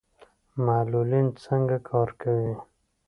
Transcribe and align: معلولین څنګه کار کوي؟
معلولین 0.65 1.27
څنګه 1.45 1.77
کار 1.89 2.09
کوي؟ 2.21 2.53